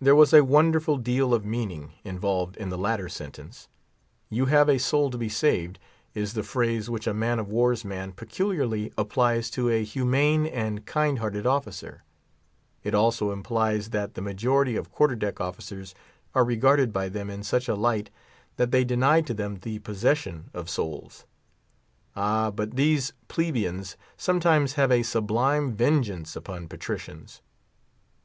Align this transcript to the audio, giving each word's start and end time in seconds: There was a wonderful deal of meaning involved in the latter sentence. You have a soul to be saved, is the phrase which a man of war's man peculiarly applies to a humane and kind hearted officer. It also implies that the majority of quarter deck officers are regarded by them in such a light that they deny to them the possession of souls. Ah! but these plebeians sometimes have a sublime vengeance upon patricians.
There 0.00 0.14
was 0.14 0.32
a 0.32 0.44
wonderful 0.44 0.96
deal 0.98 1.34
of 1.34 1.44
meaning 1.44 1.94
involved 2.04 2.56
in 2.58 2.68
the 2.68 2.78
latter 2.78 3.08
sentence. 3.08 3.66
You 4.30 4.46
have 4.46 4.68
a 4.68 4.78
soul 4.78 5.10
to 5.10 5.18
be 5.18 5.28
saved, 5.28 5.80
is 6.14 6.34
the 6.34 6.44
phrase 6.44 6.88
which 6.88 7.08
a 7.08 7.12
man 7.12 7.40
of 7.40 7.48
war's 7.48 7.84
man 7.84 8.12
peculiarly 8.12 8.92
applies 8.96 9.50
to 9.58 9.68
a 9.68 9.82
humane 9.82 10.46
and 10.46 10.86
kind 10.86 11.18
hearted 11.18 11.44
officer. 11.44 12.04
It 12.84 12.94
also 12.94 13.32
implies 13.32 13.90
that 13.90 14.14
the 14.14 14.20
majority 14.22 14.76
of 14.76 14.92
quarter 14.92 15.16
deck 15.16 15.40
officers 15.40 15.92
are 16.36 16.44
regarded 16.44 16.92
by 16.92 17.08
them 17.08 17.28
in 17.28 17.42
such 17.42 17.66
a 17.66 17.74
light 17.74 18.10
that 18.58 18.70
they 18.70 18.84
deny 18.84 19.22
to 19.22 19.34
them 19.34 19.56
the 19.60 19.80
possession 19.80 20.50
of 20.54 20.70
souls. 20.70 21.24
Ah! 22.14 22.52
but 22.52 22.76
these 22.76 23.12
plebeians 23.26 23.96
sometimes 24.16 24.74
have 24.74 24.92
a 24.92 25.02
sublime 25.02 25.72
vengeance 25.72 26.36
upon 26.36 26.68
patricians. 26.68 27.42